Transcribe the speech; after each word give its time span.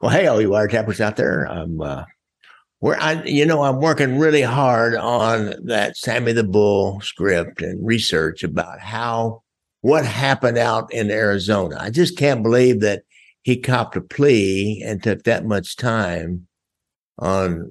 Well, 0.00 0.10
hey, 0.10 0.26
all 0.26 0.40
you 0.40 0.50
wiretappers 0.50 1.00
out 1.00 1.16
there. 1.16 1.44
I'm, 1.44 1.80
uh, 1.80 2.04
I, 2.82 3.22
you 3.24 3.46
know, 3.46 3.62
I'm 3.62 3.80
working 3.80 4.18
really 4.18 4.42
hard 4.42 4.94
on 4.94 5.54
that 5.64 5.96
Sammy 5.96 6.32
the 6.32 6.44
Bull 6.44 7.00
script 7.00 7.62
and 7.62 7.84
research 7.84 8.44
about 8.44 8.80
how, 8.80 9.42
what 9.80 10.04
happened 10.04 10.58
out 10.58 10.92
in 10.92 11.10
Arizona. 11.10 11.78
I 11.80 11.90
just 11.90 12.18
can't 12.18 12.42
believe 12.42 12.80
that 12.80 13.02
he 13.42 13.56
copped 13.56 13.96
a 13.96 14.00
plea 14.00 14.82
and 14.84 15.02
took 15.02 15.22
that 15.22 15.46
much 15.46 15.76
time 15.76 16.46
on 17.18 17.70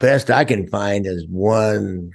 best 0.00 0.30
I 0.30 0.44
can 0.44 0.66
find 0.68 1.06
is 1.06 1.26
one 1.28 2.12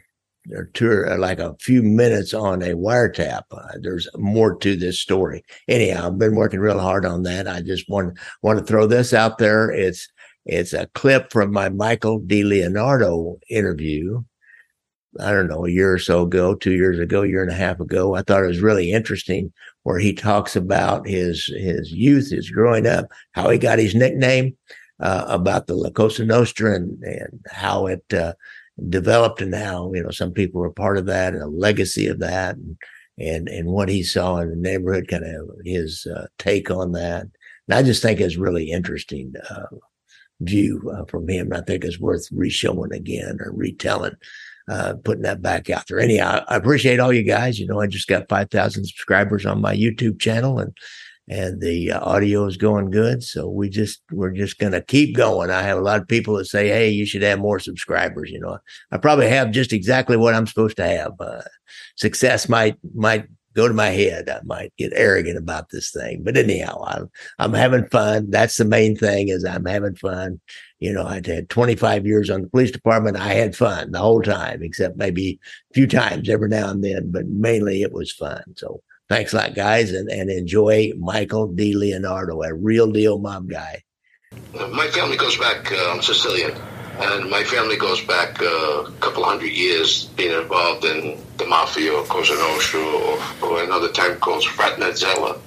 or 0.54 1.18
like 1.18 1.40
a 1.40 1.56
few 1.60 1.84
minutes 1.84 2.34
on 2.34 2.62
a 2.62 2.74
wiretap. 2.74 3.44
Uh, 3.52 3.78
there's 3.82 4.08
more 4.18 4.56
to 4.58 4.76
this 4.76 5.00
story. 5.00 5.44
Anyhow, 5.68 6.08
I've 6.08 6.20
been 6.20 6.36
working 6.36 6.60
real 6.60 6.80
hard 6.80 7.06
on 7.06 7.24
that. 7.24 7.48
I 7.48 7.62
just 7.62 7.90
want 7.90 8.18
want 8.42 8.60
to 8.60 8.66
throw 8.66 8.88
this 8.88 9.14
out 9.14 9.38
there. 9.38 9.70
It's 9.72 10.08
it's 10.46 10.74
a 10.74 10.88
clip 10.94 11.32
from 11.32 11.52
my 11.52 11.70
Michael 11.70 12.20
D. 12.20 12.44
DiLeonardo 12.44 13.40
interview. 13.50 14.24
I 15.20 15.32
don't 15.32 15.48
know, 15.48 15.66
a 15.66 15.72
year 15.72 15.94
or 15.94 16.00
so 16.00 16.24
ago, 16.24 16.54
two 16.54 16.74
years 16.74 17.00
ago, 17.00 17.24
year 17.24 17.42
and 17.42 17.52
a 17.52 17.56
half 17.56 17.80
ago. 17.80 18.14
I 18.16 18.22
thought 18.22 18.44
it 18.44 18.48
was 18.48 18.62
really 18.62 18.92
interesting 18.92 19.52
where 19.84 19.98
he 19.98 20.14
talks 20.14 20.56
about 20.56 21.08
his 21.08 21.46
his 21.58 21.92
youth, 21.92 22.30
his 22.30 22.52
growing 22.52 22.86
up, 22.86 23.06
how 23.32 23.50
he 23.50 23.58
got 23.58 23.80
his 23.80 23.96
nickname, 23.96 24.56
uh, 25.00 25.26
about 25.28 25.68
the 25.68 25.76
La 25.76 25.90
Cosa 25.90 26.26
Nostra 26.26 26.76
and, 26.76 27.02
and 27.04 27.40
how 27.50 27.88
it 27.88 28.04
uh, 28.14 28.34
developed 28.90 29.42
and 29.42 29.56
how 29.56 29.92
you 29.94 30.04
know 30.04 30.12
some 30.12 30.32
people 30.32 30.62
were 30.62 30.72
part 30.72 30.98
of 30.98 31.06
that 31.08 31.34
and 31.34 31.42
a 31.42 31.48
legacy 31.48 32.08
of 32.08 32.20
that 32.20 32.56
and 32.56 32.78
and 33.18 33.48
and 33.48 33.68
what 33.68 33.90
he 33.90 34.04
saw 34.04 34.38
in 34.38 34.50
the 34.50 34.56
neighborhood, 34.56 35.08
kind 35.08 35.24
of 35.24 35.50
his 35.66 36.06
uh, 36.06 36.28
take 36.38 36.70
on 36.70 36.92
that. 36.92 37.24
And 37.68 37.78
I 37.78 37.84
just 37.84 38.02
think 38.02 38.20
it's 38.20 38.38
really 38.38 38.72
interesting 38.72 39.34
uh, 39.50 39.76
view 40.42 40.92
uh, 40.96 41.06
from 41.06 41.28
him. 41.28 41.52
I 41.54 41.62
think 41.62 41.84
it's 41.84 42.00
worth 42.00 42.28
reshowing 42.32 42.94
again 42.94 43.38
or 43.40 43.52
retelling. 43.52 44.16
Uh, 44.70 44.96
putting 45.06 45.24
that 45.24 45.42
back 45.42 45.70
out 45.70 45.88
there. 45.88 45.98
Anyhow, 45.98 46.44
I 46.50 46.58
appreciate 46.58 47.00
all 47.00 47.14
you 47.14 47.24
guys. 47.24 47.58
You 47.58 47.66
know, 47.68 47.80
I 47.80 47.88
just 47.88 48.10
got 48.10 48.28
5,000 48.28 48.84
subscribers 48.84 49.46
on 49.46 49.62
my 49.62 49.74
YouTube 49.74 50.20
channel 50.20 50.60
and 50.60 50.78
and 51.28 51.60
the 51.62 51.92
uh, 51.92 52.00
audio 52.00 52.46
is 52.46 52.58
going 52.58 52.90
good. 52.90 53.24
So 53.24 53.50
we 53.50 53.70
just 53.70 54.02
we're 54.12 54.32
just 54.32 54.60
going 54.60 54.72
to 54.72 54.82
keep 54.82 55.16
going. 55.16 55.50
I 55.50 55.62
have 55.62 55.78
a 55.78 55.82
lot 55.82 56.00
of 56.02 56.08
people 56.08 56.36
that 56.36 56.46
say, 56.46 56.70
"Hey, 56.70 56.90
you 56.90 57.06
should 57.06 57.22
have 57.24 57.40
more 57.40 57.60
subscribers." 57.60 58.32
You 58.32 58.40
know, 58.40 58.58
I 58.92 58.98
probably 58.98 59.28
have 59.30 59.52
just 59.52 59.74
exactly 59.74 60.18
what 60.18 60.34
I'm 60.34 60.48
supposed 60.48 60.78
to 60.78 60.88
have. 60.88 61.14
Uh, 61.20 61.42
success 61.96 62.48
might 62.48 62.78
might 62.96 63.28
go 63.56 63.68
to 63.68 63.74
my 63.74 63.88
head. 63.88 64.30
I 64.30 64.40
might 64.46 64.72
get 64.78 64.94
arrogant 64.96 65.38
about 65.38 65.70
this 65.70 65.92
thing, 65.92 66.24
but 66.24 66.38
anyhow, 66.38 66.82
I'm 66.86 67.10
I'm 67.40 67.54
having 67.54 67.88
fun. 67.88 68.30
That's 68.30 68.56
the 68.56 68.66
main 68.66 68.96
thing 68.96 69.28
is 69.28 69.44
I'm 69.44 69.66
having 69.66 69.96
fun. 69.96 70.40
You 70.80 70.94
know, 70.94 71.06
I 71.06 71.16
had 71.26 71.50
25 71.50 72.06
years 72.06 72.30
on 72.30 72.44
the 72.44 72.50
police 72.50 72.72
department. 72.72 73.18
I 73.18 73.34
had 73.34 73.56
fun 73.56 73.92
the 73.92 74.00
whole 74.00 74.22
time, 74.22 74.62
except 74.62 74.96
maybe 74.96 75.40
a 75.72 75.74
few 75.74 75.88
times 75.88 76.30
every 76.30 76.50
now 76.50 76.70
and 76.70 76.84
then, 76.84 77.12
but 77.12 77.26
mainly 77.28 77.82
it 77.82 77.92
was 77.92 78.12
fun. 78.12 78.44
So 78.56 78.82
Thanks 79.10 79.32
a 79.34 79.38
lot, 79.38 79.56
guys, 79.56 79.94
and, 79.94 80.10
and 80.10 80.30
enjoy 80.30 80.92
Michael 80.98 81.48
DiLeonardo, 81.48 82.46
a 82.46 82.54
real 82.54 82.92
deal 82.92 83.20
mob 83.20 83.50
guy. 83.50 83.84
My 84.54 84.88
family 84.88 85.16
goes 85.16 85.38
back, 85.38 85.72
uh, 85.72 85.92
I'm 85.94 86.02
Sicilian, 86.02 86.52
and 87.00 87.30
my 87.30 87.44
family 87.46 87.78
goes 87.78 88.02
back 88.02 88.42
uh, 88.42 88.84
a 88.86 88.92
couple 89.00 89.24
hundred 89.24 89.52
years 89.52 90.06
being 90.18 90.38
involved 90.38 90.84
in 90.84 91.18
the 91.38 91.46
mafia 91.46 91.94
or 91.94 92.04
Cosa 92.04 92.34
Nostra 92.34 92.82
or, 92.82 93.20
or 93.42 93.64
another 93.64 93.90
time 93.90 94.18
called 94.18 94.44
Fraternzella. 94.44 95.40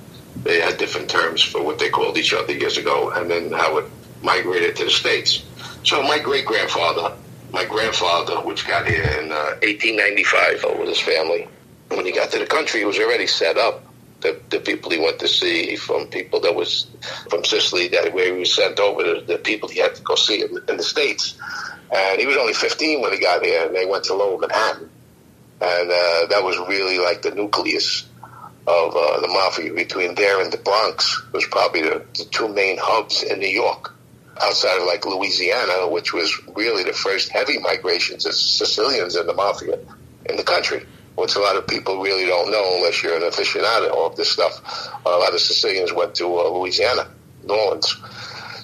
They 0.43 0.61
had 0.61 0.79
different 0.79 1.11
terms 1.11 1.43
for 1.43 1.63
what 1.63 1.79
they 1.79 1.91
called 1.91 2.17
each 2.17 2.33
other 2.33 2.55
years 2.55 2.79
ago, 2.79 3.11
and 3.11 3.31
then 3.31 3.53
how 3.53 3.77
it 3.77 3.85
migrated 4.23 4.75
to 4.77 4.85
the 4.85 4.91
States. 4.91 5.45
So 5.83 6.03
my 6.03 6.19
great 6.19 6.47
grandfather, 6.47 7.15
my 7.53 7.67
grandfather, 7.67 8.37
which 8.37 8.67
got 8.67 8.87
here 8.87 9.03
in 9.03 9.33
uh, 9.33 9.61
1895 9.61 10.65
with 10.79 10.89
his 10.89 11.01
family, 11.01 11.47
when 11.91 12.07
he 12.07 12.13
got 12.13 12.31
to 12.31 12.39
the 12.39 12.47
country, 12.47 12.81
he 12.81 12.87
was 12.87 12.99
already 12.99 13.27
set 13.27 13.59
up. 13.59 13.85
The, 14.21 14.39
the 14.51 14.61
people 14.61 14.91
he 14.91 14.99
went 14.99 15.19
to 15.21 15.29
see 15.29 15.77
from 15.77 16.09
people 16.09 16.41
that 16.41 16.55
was 16.55 16.87
from 17.31 17.43
Sicily, 17.43 17.89
that 17.89 18.13
where 18.13 18.35
he 18.35 18.39
was 18.39 18.55
sent 18.55 18.79
over 18.79 19.03
to 19.03 19.23
the 19.23 19.39
people 19.39 19.69
he 19.71 19.81
had 19.81 19.95
to 19.95 20.03
go 20.03 20.15
see 20.15 20.43
in, 20.43 20.59
in 20.69 20.77
the 20.77 20.83
States. 20.83 21.39
And 21.91 22.21
he 22.21 22.27
was 22.27 22.37
only 22.37 22.53
15 22.53 23.01
when 23.01 23.13
he 23.13 23.19
got 23.19 23.43
here, 23.43 23.67
and 23.67 23.75
they 23.75 23.87
went 23.87 24.05
to 24.05 24.15
Lower 24.15 24.39
Manhattan. 24.39 24.91
And 25.63 25.91
uh, 25.91 26.27
that 26.27 26.43
was 26.43 26.59
really 26.69 26.99
like 26.99 27.23
the 27.23 27.31
nucleus 27.31 28.07
of 28.67 28.95
uh, 28.95 29.21
the 29.21 29.29
mafia 29.29 29.73
between 29.73 30.15
there 30.15 30.43
and 30.43 30.53
the 30.53 30.59
Bronx 30.59 31.23
was 31.33 31.47
probably 31.47 31.83
the, 31.83 32.05
the 32.17 32.25
two 32.31 32.49
main 32.49 32.77
hubs 32.79 33.23
in 33.23 33.39
New 33.39 33.49
York 33.49 33.93
outside 34.43 34.81
of 34.81 34.87
like 34.87 35.05
Louisiana, 35.07 35.89
which 35.89 36.13
was 36.13 36.31
really 36.55 36.85
the 36.85 36.93
first 36.93 37.31
heavy 37.31 37.59
migrations 37.59 38.27
of 38.27 38.35
Sicilians 38.35 39.17
in 39.17 39.27
the 39.27 39.35
mafia 39.35 39.79
in 40.27 40.37
the 40.37 40.45
country 40.45 40.87
which 41.21 41.37
a 41.37 41.39
lot 41.39 41.57
of 41.57 41.67
people 41.67 42.01
really 42.01 42.25
don't 42.25 42.51
know 42.51 42.77
unless 42.77 43.03
you're 43.03 43.15
an 43.15 43.23
aficionado 43.23 44.07
of 44.07 44.17
this 44.17 44.31
stuff. 44.31 44.61
A 45.05 45.09
lot 45.09 45.35
of 45.35 45.41
Sicilians 45.41 45.93
went 45.93 46.15
to 46.17 46.25
uh, 46.25 46.49
Louisiana, 46.49 47.09
New 47.45 47.55
Orleans. 47.55 47.97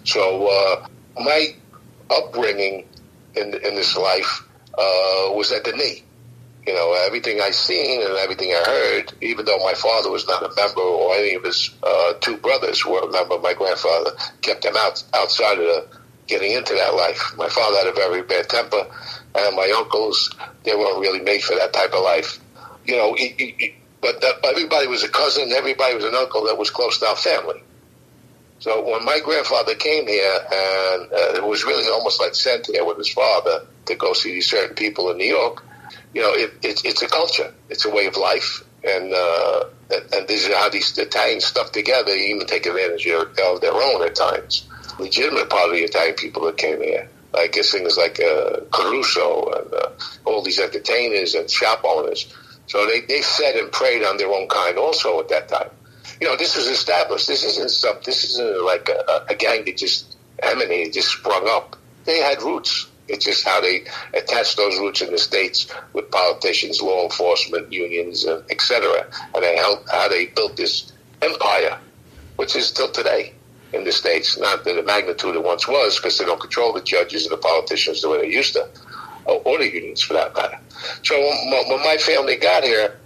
So 0.04 0.48
uh, 0.48 0.86
my 1.20 1.54
upbringing 2.10 2.88
in 3.34 3.54
in 3.54 3.74
this 3.74 3.96
life 3.96 4.42
uh, 4.72 5.32
was 5.32 5.52
at 5.52 5.64
the 5.64 5.72
knee. 5.72 6.02
You 6.66 6.74
know, 6.74 6.94
everything 7.06 7.40
I 7.40 7.50
seen 7.50 8.02
and 8.02 8.16
everything 8.16 8.50
I 8.50 8.62
heard, 8.66 9.12
even 9.20 9.44
though 9.44 9.58
my 9.58 9.74
father 9.74 10.10
was 10.10 10.26
not 10.26 10.42
a 10.42 10.50
member 10.56 10.80
or 10.80 11.14
any 11.14 11.34
of 11.34 11.44
his 11.44 11.70
uh, 11.82 12.14
two 12.20 12.38
brothers 12.38 12.84
were 12.84 13.00
a 13.00 13.12
member, 13.12 13.38
my 13.38 13.54
grandfather 13.54 14.10
kept 14.40 14.62
them 14.62 14.74
out 14.76 15.04
outside 15.14 15.58
of 15.58 15.64
the, 15.64 15.88
getting 16.26 16.52
into 16.52 16.74
that 16.74 16.94
life. 16.94 17.34
My 17.36 17.48
father 17.48 17.76
had 17.76 17.86
a 17.86 17.92
very 17.92 18.22
bad 18.22 18.48
temper, 18.48 18.84
and 19.36 19.54
my 19.54 19.72
uncles, 19.76 20.34
they 20.64 20.74
weren't 20.74 20.98
really 20.98 21.20
made 21.20 21.42
for 21.42 21.54
that 21.54 21.72
type 21.72 21.92
of 21.92 22.02
life 22.02 22.40
you 22.86 22.96
know, 22.96 23.14
he, 23.14 23.28
he, 23.38 23.74
but 24.00 24.20
that, 24.20 24.36
everybody 24.44 24.86
was 24.86 25.02
a 25.02 25.08
cousin, 25.08 25.52
everybody 25.52 25.94
was 25.94 26.04
an 26.04 26.14
uncle 26.14 26.44
that 26.46 26.56
was 26.56 26.70
close 26.70 26.98
to 26.98 27.06
our 27.06 27.16
family. 27.16 27.62
So 28.58 28.82
when 28.90 29.04
my 29.04 29.20
grandfather 29.22 29.74
came 29.74 30.06
here, 30.06 30.32
and 30.32 31.12
uh, 31.12 31.36
it 31.36 31.44
was 31.44 31.64
really 31.64 31.90
almost 31.90 32.20
like 32.20 32.34
sent 32.34 32.66
here 32.66 32.84
with 32.84 32.98
his 32.98 33.12
father 33.12 33.66
to 33.86 33.94
go 33.96 34.12
see 34.12 34.40
certain 34.40 34.74
people 34.74 35.10
in 35.10 35.18
New 35.18 35.26
York, 35.26 35.62
you 36.14 36.22
know, 36.22 36.32
it, 36.32 36.52
it, 36.62 36.82
it's 36.84 37.02
a 37.02 37.08
culture, 37.08 37.52
it's 37.68 37.84
a 37.84 37.90
way 37.90 38.06
of 38.06 38.16
life, 38.16 38.64
and 38.82 39.12
uh, 39.12 39.64
and, 39.90 40.26
this 40.26 40.46
is 40.46 40.54
how 40.54 40.68
these 40.70 40.96
Italians 40.98 41.44
stuck 41.44 41.72
together. 41.72 42.10
They 42.10 42.30
even 42.30 42.46
take 42.46 42.66
advantage 42.66 43.06
of, 43.06 43.28
of 43.38 43.60
their 43.60 43.74
own 43.74 44.02
at 44.02 44.14
times. 44.14 44.66
Legitimate 44.98 45.50
part 45.50 45.68
of 45.68 45.72
the 45.72 45.82
Italian 45.82 46.14
people 46.14 46.44
that 46.46 46.56
came 46.56 46.80
here, 46.80 47.08
like 47.34 47.54
things 47.54 47.98
like 47.98 48.18
uh, 48.20 48.60
Caruso 48.72 49.50
and 49.52 49.74
uh, 49.74 49.90
all 50.24 50.42
these 50.42 50.58
entertainers 50.58 51.34
and 51.34 51.50
shop 51.50 51.82
owners 51.84 52.32
so 52.66 52.86
they, 52.86 53.00
they 53.00 53.22
fed 53.22 53.56
and 53.56 53.70
preyed 53.72 54.02
on 54.02 54.16
their 54.16 54.32
own 54.32 54.48
kind 54.48 54.78
also 54.78 55.20
at 55.20 55.28
that 55.28 55.48
time. 55.48 55.70
You 56.20 56.26
know, 56.26 56.36
this 56.36 56.56
was 56.56 56.66
established. 56.66 57.28
This 57.28 57.44
isn't 57.44 57.70
some, 57.70 57.96
this 58.04 58.24
isn't 58.24 58.64
like 58.64 58.88
a, 58.88 59.26
a 59.28 59.34
gang 59.34 59.64
that 59.66 59.76
just 59.76 60.16
emanated, 60.42 60.94
just 60.94 61.08
sprung 61.08 61.46
up. 61.48 61.76
They 62.04 62.18
had 62.18 62.42
roots. 62.42 62.86
It's 63.08 63.24
just 63.24 63.44
how 63.44 63.60
they 63.60 63.84
attached 64.14 64.56
those 64.56 64.78
roots 64.78 65.00
in 65.00 65.12
the 65.12 65.18
states 65.18 65.72
with 65.92 66.10
politicians, 66.10 66.80
law 66.82 67.04
enforcement, 67.04 67.72
unions, 67.72 68.26
uh, 68.26 68.42
etc. 68.50 69.06
And 69.34 69.44
they 69.44 69.56
how 69.56 70.08
they 70.08 70.26
built 70.26 70.56
this 70.56 70.92
empire, 71.22 71.78
which 72.36 72.56
is 72.56 72.66
still 72.66 72.90
today. 72.90 73.32
in 73.72 73.84
the 73.84 73.92
states, 73.92 74.38
not 74.38 74.64
the 74.64 74.82
magnitude 74.82 75.36
it 75.36 75.42
once 75.42 75.68
was, 75.68 75.96
because 75.96 76.18
they 76.18 76.24
don't 76.24 76.40
control 76.40 76.72
the 76.72 76.80
judges 76.80 77.24
and 77.24 77.32
the 77.32 77.36
politicians 77.36 78.02
the 78.02 78.08
way 78.08 78.22
they 78.22 78.32
used 78.32 78.54
to, 78.54 78.66
or 79.26 79.58
the 79.58 79.72
unions 79.72 80.02
for 80.02 80.14
that 80.14 80.34
matter. 80.34 80.58
So 81.02 81.18
when, 81.18 81.68
when 81.68 81.80
my 81.80 81.96
family 81.98 82.36
got 82.36 82.64
here 82.64 82.98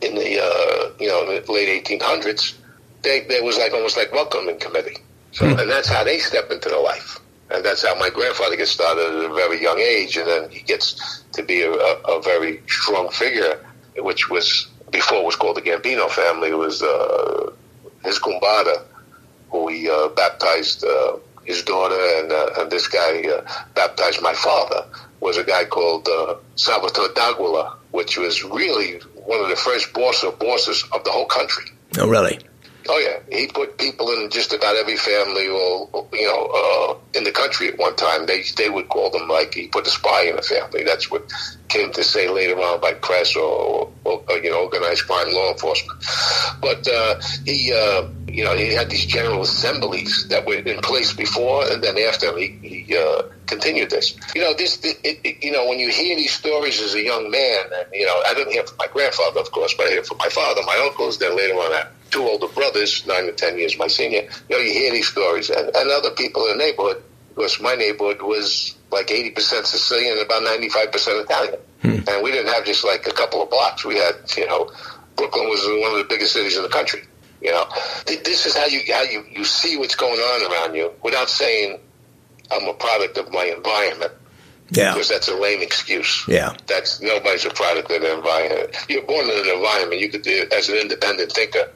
in 0.00 0.14
the 0.14 0.42
uh, 0.42 0.92
you 1.00 1.08
know 1.08 1.40
the 1.40 1.52
late 1.52 1.84
1800s, 1.84 2.54
they, 3.02 3.20
they 3.20 3.40
was 3.40 3.58
like 3.58 3.72
almost 3.72 3.96
like 3.96 4.12
welcoming 4.12 4.58
committee. 4.58 4.98
So, 5.32 5.46
and 5.46 5.70
that's 5.70 5.88
how 5.88 6.04
they 6.04 6.18
step 6.18 6.50
into 6.50 6.68
the 6.68 6.78
life. 6.78 7.18
And 7.50 7.64
that's 7.64 7.84
how 7.86 7.94
my 7.96 8.10
grandfather 8.10 8.56
gets 8.56 8.70
started 8.70 9.02
at 9.02 9.30
a 9.30 9.34
very 9.34 9.60
young 9.62 9.78
age, 9.78 10.16
and 10.16 10.26
then 10.26 10.50
he 10.50 10.60
gets 10.60 11.22
to 11.32 11.42
be 11.42 11.62
a, 11.62 11.72
a, 11.72 12.22
very 12.22 12.62
strong 12.66 13.10
figure, 13.10 13.58
which 13.98 14.30
was 14.30 14.68
before 14.90 15.18
it 15.18 15.24
was 15.24 15.36
called 15.36 15.56
the 15.56 15.62
Gambino 15.62 16.08
family. 16.08 16.50
It 16.50 16.58
was 16.58 16.82
uh, 16.82 17.50
his 18.04 18.18
kumbada, 18.18 18.84
who 19.50 19.68
he 19.68 19.90
uh, 19.90 20.08
baptized 20.08 20.84
uh, 20.84 21.16
his 21.44 21.62
daughter, 21.62 21.94
uh, 22.64 22.68
this 22.68 22.88
guy 22.88 23.28
uh, 23.28 23.44
baptized 23.74 24.22
my 24.22 24.34
father. 24.34 24.84
Was 25.20 25.38
a 25.38 25.44
guy 25.44 25.64
called 25.64 26.06
uh, 26.06 26.36
Salvatore 26.56 27.08
D'Aquila, 27.14 27.78
which 27.92 28.18
was 28.18 28.44
really 28.44 28.98
one 29.14 29.40
of 29.40 29.48
the 29.48 29.56
first 29.56 29.92
boss 29.94 30.22
bosses 30.38 30.84
of 30.92 31.02
the 31.04 31.10
whole 31.10 31.26
country. 31.26 31.64
Oh, 31.98 32.08
really? 32.08 32.38
Oh 32.86 32.98
yeah, 32.98 33.20
he 33.34 33.46
put 33.46 33.78
people 33.78 34.10
in 34.10 34.28
just 34.28 34.52
about 34.52 34.76
every 34.76 34.96
family, 34.98 35.48
or 35.48 35.88
you 36.12 36.26
know, 36.26 36.50
uh, 36.54 37.18
in 37.18 37.24
the 37.24 37.30
country 37.30 37.68
at 37.68 37.78
one 37.78 37.96
time. 37.96 38.26
They 38.26 38.42
they 38.58 38.68
would 38.68 38.90
call 38.90 39.08
them 39.10 39.26
like 39.26 39.54
he 39.54 39.68
put 39.68 39.86
a 39.86 39.90
spy 39.90 40.24
in 40.24 40.38
a 40.38 40.42
family. 40.42 40.84
That's 40.84 41.10
what 41.10 41.32
came 41.68 41.90
to 41.92 42.04
say 42.04 42.28
later 42.28 42.60
on 42.60 42.80
by 42.82 42.92
press 42.92 43.34
or, 43.36 43.90
or, 44.04 44.22
or 44.28 44.36
you 44.38 44.50
know 44.50 44.64
organized 44.64 45.06
crime 45.06 45.32
law 45.32 45.52
enforcement. 45.52 46.04
But 46.60 46.86
uh, 46.86 47.20
he 47.46 47.72
uh, 47.72 48.08
you 48.34 48.44
know 48.44 48.54
he 48.56 48.74
had 48.74 48.90
these 48.90 49.06
general 49.06 49.42
assemblies 49.42 50.26
that 50.28 50.44
were 50.44 50.54
in 50.54 50.80
place 50.80 51.12
before, 51.12 51.70
and 51.70 51.82
then 51.82 51.96
after 51.98 52.36
he, 52.36 52.48
he 52.62 52.96
uh, 52.96 53.22
continued 53.46 53.90
this. 53.90 54.16
You 54.34 54.42
know 54.42 54.54
this 54.54 54.84
it, 54.84 54.98
it, 55.04 55.42
you 55.42 55.52
know 55.52 55.68
when 55.68 55.78
you 55.78 55.90
hear 55.90 56.16
these 56.16 56.34
stories 56.34 56.80
as 56.82 56.94
a 56.94 57.02
young 57.02 57.30
man, 57.30 57.64
and 57.72 57.86
you 57.92 58.06
know 58.06 58.20
I 58.26 58.34
didn't 58.34 58.52
hear 58.52 58.66
from 58.66 58.76
my 58.78 58.88
grandfather, 58.88 59.40
of 59.40 59.52
course, 59.52 59.74
but 59.74 59.86
I 59.86 59.90
hear 59.90 60.04
from 60.04 60.18
my 60.18 60.28
father, 60.28 60.62
my 60.66 60.78
uncles. 60.84 61.18
Then 61.18 61.36
later 61.36 61.54
on, 61.54 61.86
two 62.10 62.22
older 62.22 62.48
brothers, 62.48 63.06
nine 63.06 63.28
or 63.28 63.32
ten 63.32 63.56
years 63.56 63.78
my 63.78 63.86
senior. 63.86 64.22
You 64.48 64.56
know, 64.56 64.62
you 64.62 64.72
hear 64.72 64.90
these 64.90 65.08
stories, 65.08 65.50
and, 65.50 65.70
and 65.74 65.90
other 65.90 66.10
people 66.10 66.42
in 66.46 66.58
the 66.58 66.64
neighborhood. 66.64 67.02
Because 67.34 67.60
my 67.60 67.74
neighborhood 67.74 68.22
was 68.22 68.76
like 68.92 69.10
eighty 69.10 69.30
percent 69.30 69.66
Sicilian, 69.66 70.18
and 70.18 70.26
about 70.26 70.42
ninety-five 70.42 70.92
percent 70.92 71.18
Italian, 71.20 71.60
hmm. 71.82 72.08
and 72.08 72.22
we 72.22 72.30
didn't 72.30 72.52
have 72.52 72.64
just 72.64 72.84
like 72.84 73.06
a 73.06 73.12
couple 73.12 73.42
of 73.42 73.50
blocks. 73.50 73.84
We 73.84 73.96
had, 73.96 74.14
you 74.36 74.46
know, 74.46 74.70
Brooklyn 75.16 75.48
was 75.48 75.60
one 75.82 75.92
of 75.92 75.98
the 75.98 76.06
biggest 76.08 76.32
cities 76.32 76.56
in 76.56 76.62
the 76.62 76.68
country. 76.68 77.02
You 77.44 77.52
know, 77.52 77.66
this 78.06 78.46
is 78.46 78.56
how 78.56 78.64
you 78.64 78.80
how 78.90 79.02
you 79.02 79.22
you 79.30 79.44
see 79.44 79.76
what's 79.76 79.94
going 79.94 80.18
on 80.18 80.50
around 80.50 80.74
you 80.74 80.90
without 81.02 81.28
saying 81.28 81.78
I'm 82.50 82.66
a 82.66 82.72
product 82.74 83.18
of 83.18 83.30
my 83.32 83.44
environment. 83.44 84.12
Yeah. 84.70 84.94
Because 84.94 85.10
that's 85.10 85.28
a 85.28 85.36
lame 85.36 85.60
excuse. 85.60 86.24
Yeah. 86.26 86.56
That's 86.66 87.02
nobody's 87.02 87.44
a 87.44 87.50
product 87.50 87.90
of 87.90 88.00
the 88.00 88.14
environment. 88.14 88.74
You're 88.88 89.02
born 89.02 89.26
in 89.28 89.38
an 89.38 89.54
environment. 89.54 90.00
You 90.00 90.08
could 90.08 90.22
do 90.22 90.46
as 90.56 90.70
an 90.70 90.76
independent 90.76 91.32
thinker. 91.32 91.70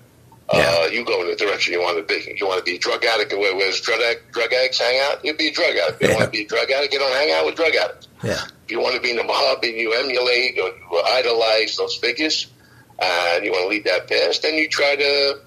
Yeah. 0.55 0.75
Uh, 0.81 0.87
you 0.87 1.05
go 1.05 1.21
in 1.21 1.29
the 1.29 1.37
direction 1.37 1.75
you 1.75 1.83
want 1.83 1.99
to 1.99 2.05
be. 2.05 2.35
You 2.39 2.47
want 2.47 2.59
to 2.61 2.65
be 2.65 2.77
a 2.77 2.79
drug 2.79 3.05
addict 3.05 3.33
where 3.33 3.55
where's 3.55 3.83
drug, 3.83 4.01
drug 4.33 4.51
addicts 4.51 4.79
hang 4.81 4.99
out? 5.05 5.23
You 5.23 5.35
be 5.35 5.49
a 5.49 5.53
drug 5.53 5.77
addict. 5.77 6.01
You 6.01 6.09
yeah. 6.09 6.15
want 6.15 6.25
to 6.25 6.31
be 6.31 6.45
a 6.45 6.47
drug 6.47 6.71
addict, 6.71 6.95
you 6.95 6.99
don't 6.99 7.13
hang 7.13 7.31
out 7.33 7.45
with 7.45 7.57
drug 7.57 7.75
addicts. 7.75 8.09
Yeah. 8.25 8.41
If 8.65 8.71
you 8.71 8.81
want 8.81 8.95
to 8.95 9.03
be 9.03 9.11
in 9.11 9.17
the 9.19 9.25
mob 9.25 9.63
and 9.63 9.77
you 9.77 9.93
emulate 9.93 10.59
or 10.59 10.71
you 10.71 11.03
idolize 11.05 11.77
those 11.77 11.95
figures 11.97 12.47
and 12.99 13.45
you 13.45 13.53
want 13.53 13.65
to 13.65 13.69
lead 13.69 13.85
that 13.85 14.09
past, 14.09 14.43
then 14.43 14.55
you 14.55 14.69
try 14.69 14.97
to, 14.97 15.39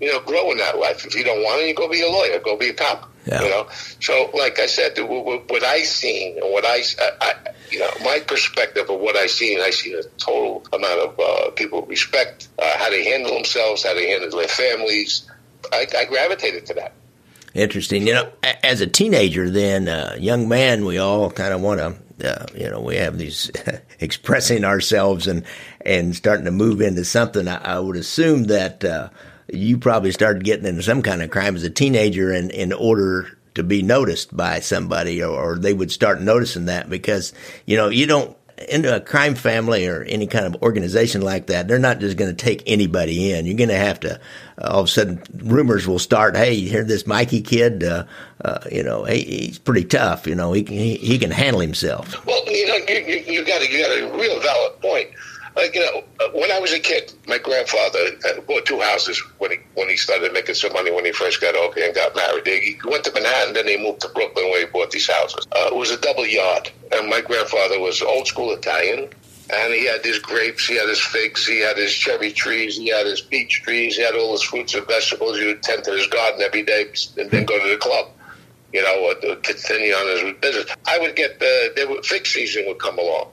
you 0.00 0.10
know, 0.10 0.20
grow 0.20 0.50
in 0.50 0.58
that 0.58 0.78
life. 0.78 1.04
If 1.04 1.14
you 1.14 1.24
don't 1.24 1.42
want 1.42 1.62
it, 1.62 1.68
you 1.68 1.74
go 1.74 1.88
be 1.88 2.02
a 2.02 2.08
lawyer, 2.08 2.40
go 2.40 2.56
be 2.56 2.68
a 2.68 2.74
cop. 2.74 3.10
Yeah. 3.26 3.42
You 3.42 3.50
know, 3.50 3.68
so 4.00 4.30
like 4.34 4.58
I 4.58 4.66
said, 4.66 4.98
what 4.98 5.62
I 5.62 5.82
seen 5.82 6.38
and 6.42 6.50
what 6.50 6.64
I, 6.64 6.82
I, 7.20 7.34
you 7.70 7.78
know, 7.78 7.90
my 8.02 8.20
perspective 8.26 8.88
of 8.88 8.98
what 8.98 9.14
I 9.14 9.26
seen, 9.26 9.60
I 9.60 9.70
see 9.70 9.92
a 9.92 10.02
total 10.18 10.64
amount 10.72 11.00
of 11.00 11.20
uh, 11.20 11.50
people 11.50 11.82
respect 11.82 12.48
uh, 12.58 12.78
how 12.78 12.88
they 12.90 13.04
handle 13.04 13.34
themselves, 13.34 13.84
how 13.84 13.94
they 13.94 14.10
handle 14.10 14.30
their 14.30 14.48
families. 14.48 15.28
I, 15.72 15.86
I 15.96 16.06
gravitated 16.06 16.66
to 16.66 16.74
that. 16.74 16.94
Interesting. 17.52 18.06
You 18.06 18.14
know, 18.14 18.32
as 18.62 18.80
a 18.80 18.86
teenager, 18.86 19.50
then 19.50 19.88
uh, 19.88 20.16
young 20.18 20.48
man, 20.48 20.84
we 20.84 20.98
all 20.98 21.30
kind 21.30 21.52
of 21.52 21.60
want 21.60 21.80
to. 21.80 21.96
Uh, 22.20 22.46
you 22.54 22.68
know, 22.68 22.80
we 22.80 22.96
have 22.96 23.16
these 23.16 23.50
expressing 23.98 24.62
ourselves 24.62 25.26
and 25.26 25.42
and 25.86 26.14
starting 26.14 26.44
to 26.44 26.50
move 26.50 26.80
into 26.80 27.04
something. 27.04 27.48
I, 27.48 27.76
I 27.76 27.78
would 27.80 27.96
assume 27.96 28.44
that 28.44 28.84
uh, 28.84 29.08
you 29.52 29.78
probably 29.78 30.12
started 30.12 30.44
getting 30.44 30.66
into 30.66 30.82
some 30.82 31.02
kind 31.02 31.22
of 31.22 31.30
crime 31.30 31.56
as 31.56 31.64
a 31.64 31.70
teenager 31.70 32.32
in, 32.32 32.50
in 32.50 32.72
order 32.72 33.38
to 33.54 33.62
be 33.62 33.82
noticed 33.82 34.36
by 34.36 34.60
somebody 34.60 35.22
or, 35.22 35.30
or 35.30 35.58
they 35.58 35.72
would 35.72 35.90
start 35.90 36.20
noticing 36.20 36.66
that 36.66 36.88
because, 36.88 37.32
you 37.66 37.76
know, 37.76 37.88
you 37.88 38.06
don't, 38.06 38.36
into 38.68 38.94
a 38.94 39.00
crime 39.00 39.34
family 39.34 39.86
or 39.86 40.02
any 40.02 40.26
kind 40.26 40.44
of 40.44 40.62
organization 40.62 41.22
like 41.22 41.46
that, 41.46 41.66
they're 41.66 41.78
not 41.78 41.98
just 41.98 42.18
going 42.18 42.34
to 42.34 42.36
take 42.36 42.62
anybody 42.66 43.32
in. 43.32 43.46
You're 43.46 43.56
going 43.56 43.70
to 43.70 43.76
have 43.76 44.00
to, 44.00 44.20
uh, 44.58 44.68
all 44.68 44.80
of 44.80 44.84
a 44.84 44.88
sudden, 44.88 45.22
rumors 45.34 45.88
will 45.88 45.98
start. 45.98 46.36
Hey, 46.36 46.52
you 46.52 46.68
hear 46.68 46.84
this 46.84 47.06
Mikey 47.06 47.40
kid? 47.40 47.82
Uh, 47.82 48.04
uh, 48.44 48.58
you 48.70 48.82
know, 48.82 49.04
he, 49.04 49.22
he's 49.22 49.58
pretty 49.58 49.84
tough. 49.84 50.26
You 50.26 50.34
know, 50.34 50.52
he 50.52 50.62
can 50.62 50.76
he, 50.76 50.96
he 50.96 51.18
can 51.18 51.30
handle 51.30 51.60
himself. 51.60 52.24
Well, 52.26 52.42
you 52.46 52.66
know, 52.66 52.76
you, 52.86 52.96
you, 52.96 53.32
you 53.32 53.44
got 53.46 53.62
a, 53.62 53.72
you 53.72 53.80
got 53.80 53.98
a 53.98 54.18
real 54.18 54.40
valid 54.40 54.80
point. 54.82 55.08
Like 55.56 55.74
you 55.74 55.80
know, 55.80 56.04
uh, 56.20 56.28
when 56.32 56.50
I 56.50 56.58
was 56.58 56.72
a 56.72 56.78
kid, 56.78 57.12
my 57.26 57.38
grandfather 57.38 57.98
bought 58.46 58.66
two 58.66 58.80
houses 58.80 59.22
when 59.38 59.50
he 59.52 59.58
when 59.74 59.88
he 59.88 59.96
started 59.96 60.32
making 60.32 60.54
some 60.54 60.72
money 60.72 60.90
when 60.90 61.04
he 61.04 61.12
first 61.12 61.40
got 61.40 61.56
okay 61.56 61.86
and 61.86 61.94
got 61.94 62.14
married. 62.14 62.46
He 62.46 62.78
went 62.84 63.04
to 63.04 63.12
Manhattan, 63.12 63.54
then 63.54 63.66
he 63.66 63.76
moved 63.76 64.00
to 64.02 64.08
Brooklyn 64.08 64.46
where 64.50 64.66
he 64.66 64.66
bought 64.66 64.90
these 64.90 65.10
houses. 65.10 65.46
Uh, 65.52 65.68
it 65.72 65.76
was 65.76 65.90
a 65.90 66.00
double 66.00 66.26
yard, 66.26 66.70
and 66.92 67.08
my 67.08 67.20
grandfather 67.20 67.80
was 67.80 68.02
old 68.02 68.26
school 68.26 68.52
Italian. 68.52 69.10
And 69.52 69.74
he 69.74 69.84
had 69.84 70.04
his 70.04 70.20
grapes, 70.20 70.68
he 70.68 70.76
had 70.76 70.88
his 70.88 71.00
figs, 71.00 71.44
he 71.44 71.58
had 71.58 71.76
his 71.76 71.92
cherry 71.92 72.30
trees, 72.30 72.76
he 72.76 72.86
had 72.86 73.04
his 73.04 73.20
peach 73.20 73.62
trees, 73.64 73.96
he 73.96 74.02
had 74.04 74.14
all 74.14 74.30
his 74.30 74.42
fruits 74.42 74.74
and 74.74 74.86
vegetables. 74.86 75.40
He 75.40 75.46
would 75.46 75.60
tend 75.60 75.82
to 75.82 75.90
his 75.90 76.06
garden 76.06 76.40
every 76.40 76.62
day 76.62 76.86
and 77.18 77.28
then 77.32 77.46
go 77.46 77.60
to 77.60 77.68
the 77.68 77.76
club 77.76 78.12
you 78.72 78.82
know, 78.82 79.36
continue 79.42 79.92
on 79.92 80.26
his 80.26 80.36
business. 80.40 80.76
I 80.86 80.98
would 80.98 81.16
get 81.16 81.40
the, 81.40 81.86
were, 81.88 82.02
fig 82.02 82.26
season 82.26 82.66
would 82.66 82.78
come 82.78 82.98
along. 82.98 83.30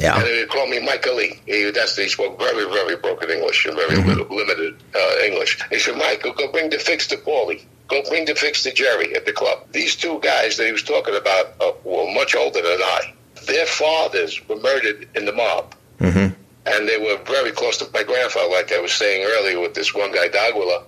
Yeah. 0.00 0.16
And 0.16 0.24
they 0.24 0.46
called 0.46 0.70
me 0.70 0.80
Michael 0.80 1.16
Lee. 1.16 1.40
He, 1.46 1.70
that's, 1.70 1.96
he 1.96 2.08
spoke 2.08 2.38
very, 2.38 2.64
very 2.70 2.96
broken 2.96 3.30
English 3.30 3.66
and 3.66 3.74
very 3.74 3.96
mm-hmm. 3.96 4.32
limited 4.32 4.76
uh, 4.94 5.24
English. 5.24 5.60
He 5.70 5.78
said, 5.78 5.96
Michael, 5.96 6.32
go 6.32 6.50
bring 6.52 6.70
the 6.70 6.78
fix 6.78 7.06
to 7.08 7.16
Paulie. 7.16 7.64
Go 7.88 8.02
bring 8.08 8.26
the 8.26 8.34
fix 8.34 8.62
to 8.64 8.72
Jerry 8.72 9.14
at 9.14 9.24
the 9.26 9.32
club. 9.32 9.66
These 9.72 9.96
two 9.96 10.20
guys 10.20 10.56
that 10.56 10.66
he 10.66 10.72
was 10.72 10.82
talking 10.82 11.16
about 11.16 11.54
uh, 11.60 11.72
were 11.84 12.12
much 12.12 12.34
older 12.34 12.62
than 12.62 12.80
I. 12.80 13.14
Their 13.46 13.66
fathers 13.66 14.46
were 14.48 14.56
murdered 14.56 15.08
in 15.14 15.24
the 15.24 15.32
mob. 15.32 15.74
Mm-hmm. 15.98 16.34
And 16.66 16.88
they 16.88 16.98
were 16.98 17.18
very 17.24 17.50
close 17.50 17.78
to 17.78 17.88
my 17.94 18.02
grandfather, 18.02 18.50
like 18.50 18.72
I 18.72 18.80
was 18.80 18.92
saying 18.92 19.26
earlier 19.26 19.58
with 19.58 19.74
this 19.74 19.94
one 19.94 20.12
guy, 20.12 20.28
D'Aquila, 20.28 20.84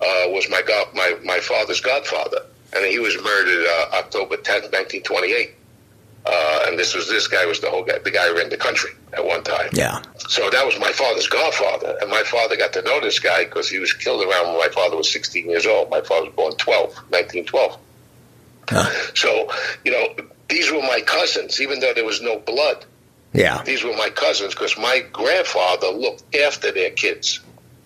uh, 0.00 0.28
was 0.28 0.48
my, 0.48 0.62
god, 0.62 0.88
my, 0.94 1.16
my 1.24 1.40
father's 1.40 1.80
godfather. 1.80 2.46
And 2.74 2.86
he 2.86 3.00
was 3.00 3.16
murdered 3.16 3.66
uh, 3.66 3.96
October 3.96 4.36
10th, 4.36 4.70
1928. 4.72 5.54
Uh, 6.26 6.64
and 6.66 6.78
this 6.78 6.94
was 6.94 7.08
this 7.08 7.28
guy 7.28 7.44
was 7.44 7.60
the 7.60 7.70
whole 7.70 7.84
guy, 7.84 7.98
the 7.98 8.10
guy 8.10 8.28
who 8.28 8.36
ran 8.36 8.48
the 8.48 8.56
country 8.56 8.90
at 9.12 9.24
one 9.24 9.42
time. 9.44 9.68
Yeah. 9.72 10.00
So 10.16 10.48
that 10.48 10.64
was 10.64 10.78
my 10.80 10.90
father's 10.90 11.28
godfather, 11.28 11.98
and 12.00 12.10
my 12.10 12.22
father 12.22 12.56
got 12.56 12.72
to 12.74 12.82
know 12.82 13.00
this 13.00 13.18
guy 13.18 13.44
because 13.44 13.68
he 13.68 13.78
was 13.78 13.92
killed 13.92 14.22
around 14.26 14.48
when 14.48 14.58
my 14.58 14.68
father 14.72 14.96
was 14.96 15.12
16 15.12 15.48
years 15.48 15.66
old. 15.66 15.90
My 15.90 16.00
father 16.00 16.26
was 16.26 16.34
born 16.34 16.52
12, 16.52 16.86
1912. 17.10 17.78
Huh. 18.70 18.90
So 19.14 19.50
you 19.84 19.92
know 19.92 20.14
these 20.48 20.72
were 20.72 20.80
my 20.80 21.02
cousins, 21.04 21.60
even 21.60 21.80
though 21.80 21.92
there 21.94 22.06
was 22.06 22.22
no 22.22 22.38
blood. 22.38 22.86
Yeah. 23.34 23.62
These 23.64 23.84
were 23.84 23.96
my 23.96 24.10
cousins 24.10 24.54
because 24.54 24.78
my 24.78 25.04
grandfather 25.12 25.88
looked 25.88 26.34
after 26.36 26.70
their 26.70 26.90
kids 26.90 27.40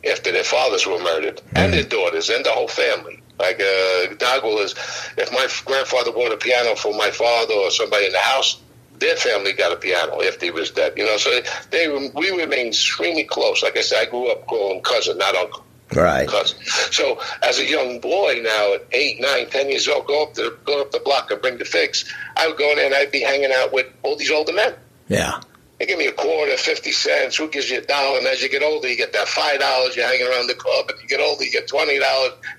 after 0.08 0.30
their 0.30 0.44
fathers 0.44 0.86
were 0.86 0.98
murdered 0.98 1.38
mm. 1.38 1.42
and 1.56 1.72
their 1.72 1.82
daughters 1.82 2.30
and 2.30 2.44
the 2.44 2.50
whole 2.50 2.68
family. 2.68 3.20
Like 3.38 3.60
uh, 3.60 4.14
D'Aquila 4.14 4.62
is, 4.62 4.74
if 5.16 5.30
my 5.32 5.46
grandfather 5.64 6.12
bought 6.12 6.32
a 6.32 6.36
piano 6.36 6.74
for 6.74 6.92
my 6.96 7.10
father 7.10 7.54
or 7.54 7.70
somebody 7.70 8.06
in 8.06 8.12
the 8.12 8.18
house, 8.18 8.60
their 8.98 9.16
family 9.16 9.52
got 9.52 9.72
a 9.72 9.76
piano 9.76 10.20
if 10.20 10.40
he 10.40 10.50
was 10.50 10.70
dead. 10.70 10.94
You 10.96 11.06
know, 11.06 11.16
so 11.16 11.40
they 11.70 12.10
we 12.14 12.30
remained 12.30 12.68
extremely 12.68 13.24
close. 13.24 13.62
Like 13.62 13.76
I 13.76 13.82
said, 13.82 14.06
I 14.06 14.10
grew 14.10 14.30
up 14.30 14.46
calling 14.46 14.80
cousin, 14.82 15.18
not 15.18 15.36
uncle. 15.36 15.64
Right. 15.94 16.28
Cousin. 16.28 16.58
So 16.90 17.20
as 17.42 17.58
a 17.58 17.64
young 17.64 18.00
boy 18.00 18.40
now, 18.42 18.74
at 18.74 18.86
eight, 18.92 19.20
nine, 19.20 19.48
ten 19.48 19.70
years 19.70 19.88
old, 19.88 20.06
go 20.06 20.24
up 20.24 20.34
the 20.34 20.56
go 20.64 20.82
up 20.82 20.90
the 20.90 21.00
block 21.00 21.30
and 21.30 21.40
bring 21.40 21.58
the 21.58 21.64
fix. 21.64 22.12
I 22.36 22.48
would 22.48 22.58
go 22.58 22.70
in 22.70 22.76
there 22.76 22.86
and 22.86 22.94
I'd 22.94 23.12
be 23.12 23.22
hanging 23.22 23.52
out 23.54 23.72
with 23.72 23.86
all 24.02 24.16
these 24.16 24.30
older 24.30 24.52
men. 24.52 24.74
Yeah. 25.08 25.40
They 25.78 25.86
give 25.86 25.98
me 25.98 26.06
a 26.06 26.12
quarter, 26.12 26.56
50 26.56 26.90
cents. 26.90 27.36
Who 27.36 27.48
gives 27.48 27.70
you 27.70 27.78
a 27.78 27.82
dollar? 27.82 28.18
And 28.18 28.26
as 28.26 28.42
you 28.42 28.48
get 28.48 28.62
older, 28.62 28.88
you 28.88 28.96
get 28.96 29.12
that 29.12 29.28
$5. 29.28 29.96
You're 29.96 30.06
hanging 30.06 30.26
around 30.26 30.48
the 30.48 30.54
club. 30.54 30.86
If 30.88 31.00
you 31.02 31.08
get 31.08 31.20
older, 31.20 31.44
you 31.44 31.52
get 31.52 31.68
$20. 31.68 31.88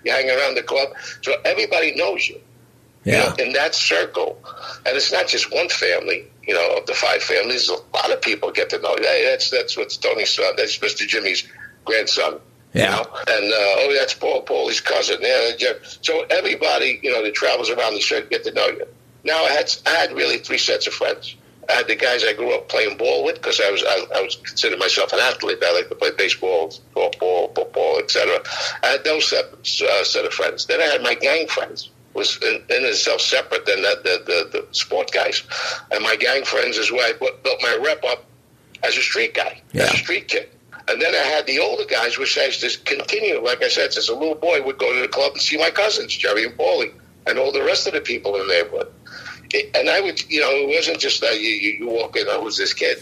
You're 0.04 0.16
hanging 0.16 0.32
around 0.32 0.56
the 0.56 0.64
club. 0.64 0.90
So 1.22 1.34
everybody 1.44 1.96
knows 1.96 2.28
you. 2.30 2.40
Yeah. 3.04 3.24
You 3.24 3.30
know, 3.30 3.44
in 3.46 3.54
that 3.54 3.76
circle. 3.76 4.38
And 4.86 4.96
it's 4.96 5.12
not 5.12 5.28
just 5.28 5.54
one 5.54 5.68
family, 5.68 6.28
you 6.44 6.54
know, 6.54 6.78
of 6.78 6.86
the 6.86 6.94
five 6.94 7.22
families. 7.22 7.70
A 7.70 7.74
lot 7.74 8.12
of 8.12 8.22
people 8.22 8.52
get 8.52 8.70
to 8.70 8.80
know 8.80 8.96
you. 8.98 9.04
Hey, 9.04 9.26
that's, 9.30 9.50
that's 9.50 9.76
what's 9.76 9.98
Tony's 9.98 10.30
son. 10.30 10.54
That's 10.56 10.78
Mr. 10.78 11.06
Jimmy's 11.06 11.46
grandson. 11.84 12.40
Yeah. 12.74 12.84
You 12.84 13.04
know? 13.04 13.10
And 13.28 13.54
uh, 13.54 13.82
oh, 13.82 13.96
that's 13.98 14.14
Paul 14.14 14.44
Paulie's 14.44 14.80
cousin. 14.80 15.18
Yeah, 15.22 15.74
So 16.02 16.22
everybody, 16.30 17.00
you 17.04 17.12
know, 17.12 17.24
that 17.24 17.34
travels 17.34 17.70
around 17.70 17.96
the 17.96 18.02
circuit 18.02 18.30
get 18.30 18.44
to 18.46 18.54
know 18.54 18.68
you. 18.68 18.86
Now 19.24 19.44
I 19.44 19.50
had 19.50 19.72
I 19.86 19.90
had 19.90 20.14
really 20.14 20.38
three 20.38 20.58
sets 20.58 20.88
of 20.88 20.94
friends. 20.94 21.36
I 21.70 21.74
had 21.74 21.88
the 21.88 21.96
guys 21.96 22.24
I 22.24 22.34
grew 22.34 22.54
up 22.56 22.68
playing 22.70 22.98
ball 22.98 23.24
with 23.24 23.36
because 23.36 23.62
I 23.62 23.70
was 23.72 23.84
I, 23.88 24.20
I 24.20 24.22
was 24.24 24.36
considered 24.38 24.80
myself 24.80 25.14
an 25.14 25.20
athlete. 25.20 25.60
I 25.64 25.74
like 25.74 25.90
to 25.90 25.96
play 25.96 26.12
baseball, 26.18 26.70
softball, 26.96 27.54
football, 27.56 28.00
etc. 28.00 28.40
I 28.84 28.88
had 28.88 29.04
those 29.04 29.28
set, 29.30 29.46
uh, 29.54 30.04
set 30.04 30.26
of 30.26 30.34
friends. 30.34 30.66
Then 30.66 30.82
I 30.82 30.86
had 30.86 31.04
my 31.04 31.14
gang 31.16 31.48
friends 31.48 31.90
was 32.16 32.38
in, 32.42 32.56
in 32.56 32.86
itself 32.86 33.22
separate 33.22 33.66
than 33.68 33.84
the, 33.84 34.02
the, 34.04 34.24
the, 34.52 34.60
the 34.62 34.68
sport 34.74 35.12
guys. 35.12 35.44
And 35.92 36.04
my 36.04 36.16
gang 36.16 36.44
friends 36.44 36.78
is 36.78 36.92
where 36.92 37.14
I 37.14 37.18
built 37.18 37.62
my 37.62 37.78
rep 37.86 38.04
up 38.04 38.26
as 38.84 38.98
a 38.98 39.02
street 39.02 39.36
guy, 39.36 39.62
Yeah. 39.74 39.84
as 39.84 39.94
a 39.94 39.98
street 39.98 40.28
kid. 40.28 40.50
And 40.88 41.00
then 41.00 41.14
I 41.14 41.20
had 41.20 41.46
the 41.46 41.60
older 41.60 41.86
guys, 41.86 42.18
which 42.18 42.36
I 42.40 42.50
just 42.50 42.84
to 42.88 42.96
continue. 42.98 43.40
Like 43.40 43.64
I 43.64 43.68
said, 43.68 43.94
since 43.94 44.10
a 44.10 44.16
little 44.16 44.34
boy, 44.34 44.60
would 44.64 44.80
go 44.80 44.92
to 44.92 45.02
the 45.02 45.08
club 45.08 45.34
and 45.34 45.42
see 45.42 45.58
my 45.58 45.70
cousins, 45.70 46.16
Jerry 46.16 46.46
and 46.46 46.58
Paulie, 46.58 46.92
and 47.28 47.38
all 47.38 47.52
the 47.52 47.62
rest 47.64 47.86
of 47.86 47.94
the 47.94 48.02
people 48.02 48.36
in 48.42 48.48
the 48.48 48.54
neighborhood. 48.56 48.92
And 49.75 49.89
I 49.89 50.01
would, 50.01 50.29
you 50.29 50.41
know, 50.41 50.51
it 50.51 50.75
wasn't 50.75 51.00
just 51.00 51.22
that 51.22 51.39
you, 51.39 51.50
you, 51.50 51.72
you 51.79 51.89
walk 51.89 52.15
in, 52.15 52.25
oh, 52.27 52.41
who's 52.44 52.58
this 52.58 52.74
kid? 52.74 53.00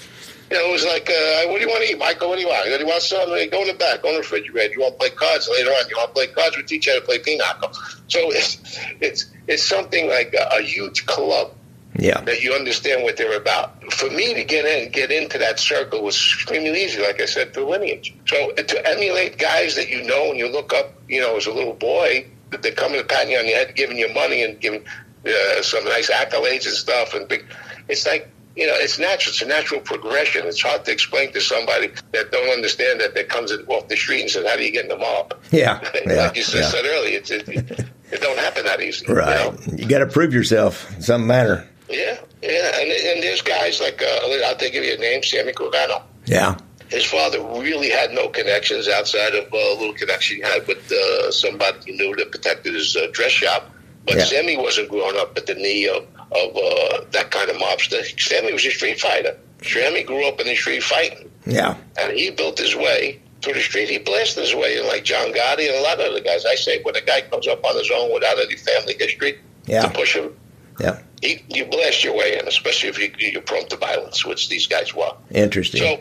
You 0.49 0.57
know, 0.57 0.69
it 0.69 0.71
was 0.71 0.85
like, 0.85 1.09
uh, 1.09 1.49
what 1.51 1.59
do 1.59 1.65
you 1.65 1.67
want 1.69 1.83
to 1.83 1.91
eat, 1.91 1.97
Michael? 1.97 2.29
What 2.29 2.35
do 2.35 2.41
you 2.41 2.47
want? 2.47 2.65
Do 2.65 2.71
you 2.71 2.85
want 2.85 3.01
something? 3.01 3.49
Go 3.49 3.61
in 3.63 3.67
the 3.67 3.73
back, 3.73 4.01
go 4.01 4.09
in 4.09 4.13
the 4.13 4.19
refrigerator. 4.21 4.73
You 4.73 4.79
want 4.79 4.93
to 4.93 4.99
play 4.99 5.09
cards 5.09 5.49
later 5.51 5.69
on? 5.71 5.89
You 5.89 5.97
want 5.97 6.09
to 6.09 6.13
play 6.13 6.27
cards? 6.27 6.55
We 6.55 6.63
teach 6.63 6.87
you 6.87 6.93
how 6.93 6.99
to 6.99 7.05
play 7.05 7.19
pinochle. 7.19 7.73
So 8.07 8.31
it's 8.31 8.57
it's 9.01 9.25
it's 9.47 9.63
something 9.63 10.07
like 10.07 10.33
a, 10.33 10.59
a 10.59 10.61
huge 10.61 11.05
club 11.05 11.51
Yeah. 11.99 12.21
that 12.21 12.41
you 12.43 12.53
understand 12.53 13.03
what 13.03 13.17
they're 13.17 13.35
about. 13.35 13.83
For 13.91 14.09
me 14.09 14.33
to 14.35 14.45
get 14.45 14.63
in, 14.63 14.89
get 14.89 15.11
into 15.11 15.37
that 15.39 15.59
circle 15.59 16.01
was 16.01 16.15
extremely 16.15 16.81
easy, 16.81 17.01
like 17.01 17.19
I 17.21 17.25
said, 17.25 17.53
through 17.53 17.69
lineage. 17.69 18.13
So 18.27 18.51
to 18.53 18.87
emulate 18.87 19.37
guys 19.37 19.75
that 19.75 19.89
you 19.89 20.01
know 20.03 20.29
and 20.29 20.39
you 20.39 20.47
look 20.47 20.73
up, 20.73 20.93
you 21.09 21.19
know, 21.19 21.35
as 21.35 21.47
a 21.47 21.51
little 21.51 21.73
boy, 21.73 22.25
that 22.51 22.61
they're 22.63 22.71
coming 22.71 23.01
and 23.01 23.09
patting 23.09 23.31
you 23.31 23.37
on 23.39 23.45
the 23.45 23.51
head, 23.51 23.75
giving 23.75 23.97
you 23.97 24.13
money 24.13 24.43
and 24.43 24.57
giving 24.61 24.85
uh, 25.29 25.61
some 25.61 25.83
nice 25.85 26.09
accolades 26.09 26.65
and 26.65 26.75
stuff, 26.75 27.13
and 27.13 27.27
big. 27.27 27.45
It's 27.87 28.05
like 28.05 28.29
you 28.55 28.65
know, 28.65 28.73
it's 28.75 28.97
natural. 28.97 29.31
It's 29.33 29.41
a 29.43 29.45
natural 29.45 29.81
progression. 29.81 30.47
It's 30.47 30.61
hard 30.61 30.83
to 30.85 30.91
explain 30.91 31.31
to 31.33 31.41
somebody 31.41 31.91
that 32.13 32.31
don't 32.31 32.49
understand 32.49 32.99
that 33.01 33.13
that 33.13 33.29
comes 33.29 33.51
off 33.67 33.87
the 33.87 33.95
street 33.95 34.21
and 34.21 34.29
says, 34.31 34.45
"How 34.47 34.55
do 34.55 34.63
you 34.63 34.71
get 34.71 34.83
in 34.83 34.89
the 34.89 34.97
mob?" 34.97 35.33
Yeah. 35.51 35.79
Yeah. 36.05 36.13
like 36.27 36.35
you 36.35 36.43
yeah. 36.53 36.67
said 36.69 36.85
earlier, 36.85 37.19
it, 37.19 37.29
it, 37.29 37.87
it 38.11 38.21
don't 38.21 38.39
happen 38.39 38.65
that 38.65 38.81
easy. 38.81 39.05
you 39.07 39.13
Right. 39.13 39.35
know? 39.53 39.73
You 39.75 39.87
got 39.87 39.99
to 39.99 40.07
prove 40.07 40.33
yourself 40.33 40.91
in 40.95 41.01
some 41.03 41.27
manner. 41.27 41.67
Yeah, 41.89 42.17
yeah, 42.41 42.79
and, 42.79 42.91
and 42.91 43.23
there's 43.23 43.41
guys 43.41 43.79
like 43.79 44.01
uh, 44.01 44.19
I'll 44.45 44.55
take 44.55 44.73
give 44.73 44.83
you 44.83 44.93
a 44.93 44.97
name, 44.97 45.21
Sammy 45.23 45.53
Gravano. 45.53 46.01
Yeah. 46.25 46.57
His 46.89 47.03
father 47.05 47.41
really 47.41 47.89
had 47.89 48.11
no 48.11 48.29
connections 48.29 48.87
outside 48.87 49.35
of 49.35 49.53
uh, 49.53 49.57
a 49.57 49.75
little 49.77 49.93
connection 49.93 50.37
he 50.37 50.41
had 50.41 50.65
with 50.67 50.89
uh, 50.91 51.31
somebody 51.31 51.77
he 51.85 51.91
knew 51.97 52.15
that 52.15 52.31
protected 52.31 52.73
his 52.73 52.95
uh, 52.95 53.07
dress 53.11 53.31
shop. 53.31 53.69
But 54.07 54.17
Yeah. 54.17 54.23
Sammy 54.23 54.57
wasn't 54.57 54.89
growing 54.89 55.17
up 55.17 55.37
at 55.37 55.45
the 55.47 55.55
knee 55.55 55.87
of, 55.87 56.03
of 56.31 56.55
uh, 56.57 57.01
that 57.11 57.29
kind 57.31 57.49
of 57.49 57.57
mobster. 57.57 58.03
Sammy 58.19 58.53
was 58.53 58.65
a 58.65 58.71
street 58.71 58.99
fighter. 58.99 59.35
Sammy 59.63 60.03
grew 60.03 60.25
up 60.27 60.39
in 60.39 60.47
the 60.47 60.55
street 60.55 60.83
fighting, 60.83 61.29
Yeah. 61.45 61.75
and 61.99 62.13
he 62.13 62.29
built 62.29 62.57
his 62.57 62.75
way 62.75 63.19
through 63.41 63.53
the 63.55 63.61
street. 63.61 63.89
He 63.89 63.97
blasted 63.97 64.43
his 64.43 64.55
way 64.55 64.77
in 64.77 64.87
like 64.87 65.03
John 65.03 65.31
Gotti 65.33 65.67
and 65.67 65.75
a 65.77 65.81
lot 65.81 65.99
of 65.99 66.11
other 66.11 66.21
guys. 66.21 66.45
I 66.45 66.55
say 66.55 66.81
when 66.83 66.95
a 66.95 67.01
guy 67.01 67.21
comes 67.21 67.47
up 67.47 67.63
on 67.65 67.77
his 67.77 67.91
own 67.93 68.13
without 68.13 68.39
any 68.39 68.55
family 68.55 68.95
history 68.97 69.39
Yeah. 69.65 69.81
to 69.81 69.89
push 69.89 70.15
him, 70.15 70.35
Yeah. 70.79 70.99
he, 71.21 71.43
you 71.49 71.65
blast 71.65 72.03
your 72.03 72.15
way 72.15 72.37
in, 72.39 72.47
especially 72.47 72.89
if 72.89 72.99
you, 72.99 73.11
you're 73.17 73.41
prone 73.41 73.67
to 73.67 73.75
violence, 73.77 74.23
which 74.25 74.47
these 74.49 74.67
guys 74.67 74.93
were. 74.95 75.11
Interesting. 75.31 75.81
So, 75.81 75.99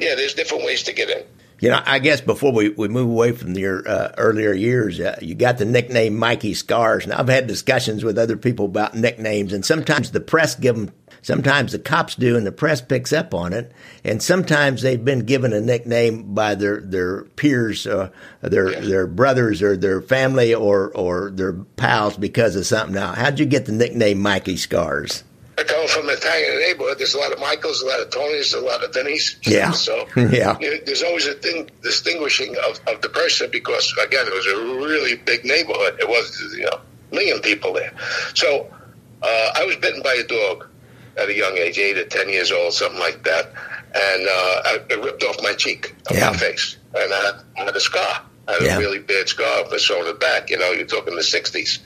yeah, 0.00 0.14
there's 0.14 0.34
different 0.34 0.64
ways 0.64 0.82
to 0.84 0.92
get 0.92 1.08
in. 1.10 1.22
You 1.64 1.70
know, 1.70 1.80
I 1.86 1.98
guess 1.98 2.20
before 2.20 2.52
we, 2.52 2.68
we 2.68 2.88
move 2.88 3.08
away 3.08 3.32
from 3.32 3.54
your 3.54 3.88
uh, 3.88 4.12
earlier 4.18 4.52
years, 4.52 5.00
uh, 5.00 5.18
you 5.22 5.34
got 5.34 5.56
the 5.56 5.64
nickname 5.64 6.14
Mikey 6.14 6.52
Scars. 6.52 7.06
Now, 7.06 7.18
I've 7.18 7.28
had 7.28 7.46
discussions 7.46 8.04
with 8.04 8.18
other 8.18 8.36
people 8.36 8.66
about 8.66 8.94
nicknames, 8.94 9.50
and 9.50 9.64
sometimes 9.64 10.10
the 10.10 10.20
press 10.20 10.54
give 10.54 10.76
them, 10.76 10.92
sometimes 11.22 11.72
the 11.72 11.78
cops 11.78 12.16
do, 12.16 12.36
and 12.36 12.46
the 12.46 12.52
press 12.52 12.82
picks 12.82 13.14
up 13.14 13.32
on 13.32 13.54
it. 13.54 13.72
And 14.04 14.22
sometimes 14.22 14.82
they've 14.82 15.02
been 15.02 15.20
given 15.20 15.54
a 15.54 15.60
nickname 15.62 16.34
by 16.34 16.54
their 16.54 16.82
their 16.82 17.22
peers, 17.22 17.86
uh, 17.86 18.10
their 18.42 18.78
their 18.82 19.06
brothers, 19.06 19.62
or 19.62 19.74
their 19.74 20.02
family, 20.02 20.54
or 20.54 20.94
or 20.94 21.30
their 21.30 21.54
pals 21.54 22.18
because 22.18 22.56
of 22.56 22.66
something. 22.66 22.94
Now, 22.94 23.14
how'd 23.14 23.38
you 23.38 23.46
get 23.46 23.64
the 23.64 23.72
nickname 23.72 24.20
Mikey 24.20 24.58
Scars? 24.58 25.24
I 25.56 25.62
come 25.62 25.86
from 25.88 26.08
an 26.08 26.16
Italian 26.16 26.58
neighborhood. 26.60 26.98
There's 26.98 27.14
a 27.14 27.18
lot 27.18 27.32
of 27.32 27.38
Michaels, 27.38 27.80
a 27.82 27.86
lot 27.86 28.00
of 28.00 28.10
Tonys, 28.10 28.54
a 28.56 28.60
lot 28.60 28.82
of 28.82 28.92
Denny's. 28.92 29.36
Yeah. 29.44 29.70
So 29.70 30.06
Yeah. 30.16 30.58
you 30.58 30.70
know, 30.70 30.76
there's 30.84 31.02
always 31.02 31.26
a 31.26 31.34
thing 31.34 31.70
distinguishing 31.82 32.56
of, 32.68 32.80
of 32.88 33.00
the 33.02 33.08
person 33.08 33.50
because 33.52 33.94
again, 34.04 34.26
it 34.26 34.34
was 34.34 34.46
a 34.46 34.56
really 34.86 35.14
big 35.16 35.44
neighborhood. 35.44 35.96
It 36.00 36.08
was 36.08 36.40
you 36.56 36.64
know 36.64 36.80
a 37.12 37.14
million 37.14 37.40
people 37.40 37.72
there. 37.72 37.92
So 38.34 38.66
uh, 39.22 39.50
I 39.54 39.64
was 39.64 39.76
bitten 39.76 40.02
by 40.02 40.14
a 40.14 40.24
dog 40.26 40.66
at 41.16 41.28
a 41.28 41.34
young 41.34 41.56
age, 41.56 41.78
eight 41.78 41.98
or 41.98 42.06
ten 42.06 42.28
years 42.28 42.50
old, 42.50 42.72
something 42.72 42.98
like 42.98 43.22
that, 43.22 43.46
and 43.94 44.26
uh, 44.28 44.62
I, 44.64 44.78
it 44.90 45.04
ripped 45.04 45.22
off 45.22 45.36
my 45.42 45.52
cheek, 45.52 45.94
of 46.10 46.16
Yeah. 46.16 46.30
my 46.30 46.36
face, 46.36 46.76
and 46.94 47.12
I 47.14 47.16
had, 47.26 47.34
I 47.56 47.64
had 47.66 47.76
a 47.76 47.80
scar. 47.80 48.22
I 48.48 48.52
had 48.54 48.62
Yeah. 48.62 48.76
a 48.76 48.78
really 48.80 48.98
bad 48.98 49.28
scar 49.28 49.64
for 49.66 49.78
sewn 49.78 50.06
it 50.08 50.18
back. 50.18 50.50
You 50.50 50.58
know, 50.58 50.72
you're 50.72 50.86
talking 50.86 51.14
the 51.14 51.22
'60s, 51.22 51.78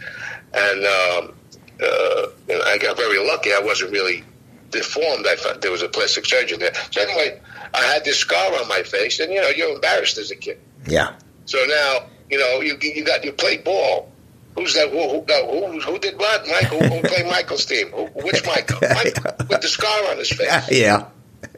and. 0.55 0.87
Um, 0.87 1.35
uh, 1.83 2.27
I 2.67 2.79
got 2.79 2.97
very 2.97 3.25
lucky. 3.25 3.53
I 3.53 3.61
wasn't 3.61 3.93
really 3.93 4.25
deformed. 4.71 5.27
I 5.27 5.37
thought 5.37 5.61
there 5.61 5.71
was 5.71 5.83
a 5.83 5.89
plastic 5.89 6.27
surgeon 6.27 6.61
there. 6.61 6.75
So 6.91 7.01
anyway, 7.01 7.41
I 7.75 7.83
had 7.83 8.05
this 8.05 8.19
scar 8.19 8.61
on 8.61 8.69
my 8.69 8.83
face, 8.83 9.21
and 9.21 9.33
you 9.33 9.41
know, 9.41 9.49
you're 9.49 9.75
embarrassed 9.75 10.19
as 10.19 10.31
a 10.31 10.37
kid. 10.37 10.59
Yeah. 10.87 11.15
So 11.47 11.59
now, 11.67 12.07
you 12.31 12.39
know, 12.39 12.61
you 12.61 12.77
you 12.81 13.05
got 13.05 13.25
you 13.25 13.33
play 13.33 13.59
ball. 13.59 14.11
Who's 14.55 14.75
that? 14.75 14.91
Who 14.91 14.99
who, 14.99 15.71
who, 15.73 15.81
who 15.81 15.99
did 15.99 16.19
what? 16.19 16.47
Michael. 16.49 16.81
Who, 16.81 16.97
who 16.97 17.09
played 17.09 17.27
Michael's 17.31 17.65
team? 17.65 17.89
Who, 17.89 18.07
which 18.07 18.45
Michael? 18.47 18.79
Michael 18.95 19.47
with 19.49 19.61
the 19.63 19.69
scar 19.69 20.11
on 20.11 20.19
his 20.19 20.31
face. 20.31 20.71
Yeah. 20.71 21.09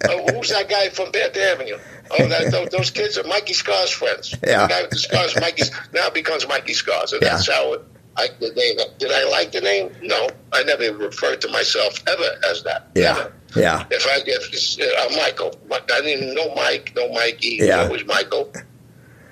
Oh, 0.08 0.26
who's 0.32 0.50
that 0.50 0.68
guy 0.68 0.88
from 0.90 1.10
Bath 1.10 1.36
Avenue? 1.36 1.78
Oh, 2.10 2.26
that, 2.26 2.50
those, 2.50 2.68
those 2.68 2.90
kids 2.90 3.16
are 3.18 3.24
Mikey 3.24 3.54
Scar's 3.54 3.90
friends. 3.90 4.34
Yeah. 4.46 4.62
The 4.62 4.68
guy 4.68 4.82
with 4.82 4.90
the 4.90 4.98
scars, 4.98 5.40
Mikey's 5.40 5.70
now 5.92 6.10
becomes 6.10 6.46
Mikey 6.46 6.74
Scars, 6.74 7.12
and 7.12 7.22
that's 7.22 7.48
how 7.48 7.74
it. 7.74 7.82
I, 8.20 8.28
the 8.40 8.52
name. 8.54 8.76
Did 8.98 9.12
I 9.12 9.24
like 9.30 9.52
the 9.52 9.60
name? 9.60 9.90
No, 10.02 10.28
I 10.52 10.62
never 10.64 10.92
referred 10.96 11.40
to 11.42 11.48
myself 11.48 12.02
ever 12.06 12.30
as 12.50 12.62
that. 12.64 12.88
Yeah. 12.94 13.12
Never. 13.14 13.32
Yeah. 13.56 13.84
If 13.90 14.06
I 14.06 14.16
if 14.26 14.52
it's, 14.52 14.78
uh, 14.78 14.84
I'm 15.02 15.16
Michael, 15.16 15.52
I 15.72 16.00
didn't 16.02 16.34
know 16.34 16.54
Mike, 16.54 16.92
no 16.94 17.12
Mikey. 17.12 17.58
Yeah. 17.60 17.84
It 17.86 17.90
was 17.92 18.04
Michael. 18.06 18.52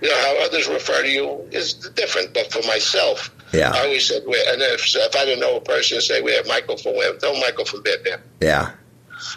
You 0.00 0.08
know 0.08 0.16
how 0.16 0.44
others 0.44 0.68
refer 0.68 1.02
to 1.02 1.08
you 1.08 1.48
is 1.50 1.74
different, 1.74 2.32
but 2.34 2.52
for 2.52 2.62
myself, 2.66 3.30
Yeah. 3.52 3.72
I 3.74 3.84
always 3.84 4.06
said, 4.06 4.22
And 4.22 4.62
if, 4.62 4.82
if 4.94 5.16
I 5.16 5.24
didn't 5.24 5.40
know 5.40 5.56
a 5.56 5.60
person, 5.60 6.00
say, 6.00 6.20
"We 6.20 6.32
have 6.34 6.46
Michael 6.46 6.76
from 6.76 6.94
where?" 6.96 7.14
Tell 7.16 7.34
Michael 7.40 7.64
from 7.64 7.82
Bed 7.82 8.00
There. 8.04 8.20
Yeah. 8.40 8.70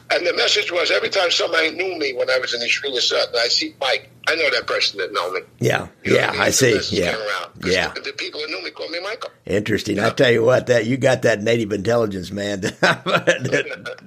And 0.10 0.26
the 0.26 0.34
message 0.34 0.72
was 0.72 0.92
every 0.92 1.10
time 1.10 1.32
somebody 1.32 1.72
knew 1.72 1.98
me 1.98 2.14
when 2.14 2.30
I 2.30 2.38
was 2.40 2.54
in 2.54 2.60
the 2.60 2.66
or 2.96 3.02
something, 3.02 3.40
I 3.40 3.48
see 3.48 3.74
Mike. 3.80 4.10
I 4.28 4.36
know 4.36 4.50
that 4.52 4.68
person 4.68 5.00
that 5.00 5.12
know 5.12 5.32
me. 5.32 5.42
Yeah. 5.60 5.88
You 6.04 6.14
know 6.14 6.20
Yeah. 6.20 6.32
I 6.36 6.44
mean? 6.44 6.52
see. 6.52 6.80
Yeah. 6.92 7.12
came 7.14 7.22
around. 7.22 7.62
'Cause 7.62 7.74
Yeah. 7.74 7.88
The, 7.94 8.02
the 8.02 8.14
people 8.14 8.40
that 8.42 8.50
knew 8.50 8.62
me 8.64 8.70
called 8.72 8.92
me 8.92 9.00
Michael. 9.00 9.32
Interesting. 9.46 10.00
I 10.00 10.12
tell 10.12 10.32
you 10.32 10.44
what, 10.44 10.68
that 10.68 10.86
you 10.86 10.98
got 10.98 11.24
that 11.24 11.42
native 11.42 11.72
intelligence, 11.72 12.32
man, 12.32 12.62
that 12.62 13.98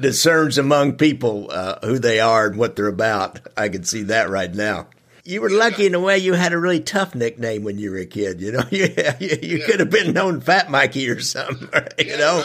discerns 0.00 0.58
among 0.58 0.92
people 0.96 1.48
uh, 1.50 1.78
who 1.84 1.98
they 1.98 2.20
are 2.20 2.46
and 2.46 2.56
what 2.56 2.76
they're 2.76 2.86
about. 2.86 3.40
I 3.56 3.68
can 3.68 3.84
see 3.84 4.02
that 4.04 4.30
right 4.30 4.54
now. 4.54 4.88
You 5.26 5.40
were 5.40 5.48
lucky 5.50 5.86
in 5.86 5.94
a 5.94 6.00
way. 6.00 6.18
You 6.18 6.34
had 6.34 6.52
a 6.52 6.58
really 6.58 6.80
tough 6.80 7.14
nickname 7.14 7.64
when 7.64 7.78
you 7.78 7.90
were 7.90 7.96
a 7.96 8.04
kid. 8.06 8.42
You 8.42 8.52
know, 8.52 8.64
you 8.70 8.94
you, 9.20 9.36
you 9.42 9.64
could 9.64 9.80
have 9.80 9.88
been 9.90 10.12
known 10.12 10.40
Fat 10.42 10.70
Mikey 10.70 11.08
or 11.08 11.20
something. 11.20 11.68
You 11.98 12.04
Yeah, 12.10 12.16
know, 12.18 12.44